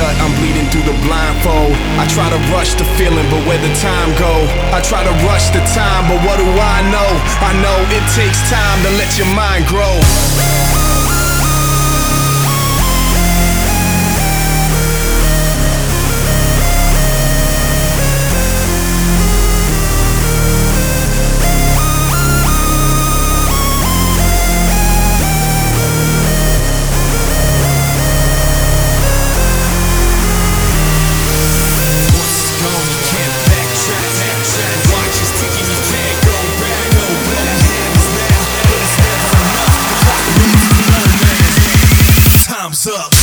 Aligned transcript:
walking 0.00 0.68
through 0.70 0.92
the 0.92 0.98
blindfold. 1.04 1.72
I 1.98 2.06
try 2.08 2.28
to 2.28 2.38
rush 2.52 2.74
the 2.74 2.84
feeling, 2.96 3.28
but 3.30 3.46
where 3.46 3.58
the 3.58 3.72
time 3.80 4.10
go? 4.18 4.34
I 4.72 4.80
try 4.80 5.02
to 5.02 5.14
rush 5.24 5.50
the 5.50 5.60
time, 5.72 6.08
but 6.08 6.20
what 6.24 6.38
do 6.38 6.46
I 6.46 6.82
know? 6.90 7.10
I 7.40 7.52
know 7.62 7.78
it 7.92 8.04
takes 8.14 8.40
time 8.50 8.78
to 8.84 8.90
let 8.96 9.16
your 9.18 9.30
mind 9.34 9.66
grow. 9.66 10.75
Up. 42.88 43.15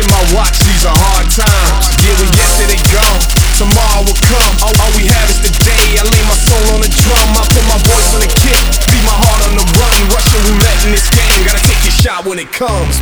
In 0.00 0.08
my 0.08 0.24
watch, 0.32 0.56
these 0.64 0.88
are 0.88 0.96
hard 0.96 1.28
times. 1.28 1.84
Yeah, 2.00 2.16
well, 2.16 2.32
yesterday 2.32 2.80
gone, 2.88 3.20
tomorrow 3.60 4.00
will 4.08 4.16
come. 4.24 4.52
All, 4.64 4.72
all 4.80 4.92
we 4.96 5.04
have 5.12 5.28
is 5.28 5.44
today. 5.44 6.00
I 6.00 6.02
lay 6.08 6.24
my 6.24 6.36
soul 6.40 6.64
on 6.72 6.80
the 6.80 6.88
drum, 6.88 7.28
I 7.36 7.44
put 7.44 7.64
my 7.68 7.76
voice 7.84 8.10
on 8.16 8.24
the 8.24 8.32
kick. 8.32 8.56
Beat 8.88 9.04
my 9.04 9.12
heart 9.12 9.44
on 9.44 9.60
the 9.60 9.66
run, 9.76 10.00
Russian 10.08 10.40
roulette 10.48 10.80
in 10.88 10.96
this 10.96 11.04
game. 11.12 11.44
Gotta 11.44 11.60
take 11.60 11.84
your 11.84 11.92
shot 11.92 12.24
when 12.24 12.40
it 12.40 12.48
comes. 12.48 12.96